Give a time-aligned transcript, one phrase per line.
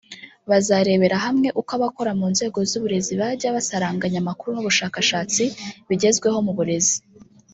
[0.49, 5.43] Bazarebera hamwe uko abakora mu nzego z’uburezi bajya basaranganya amakuru n’ubushakashatsi
[5.87, 6.97] bigezweho mu burezi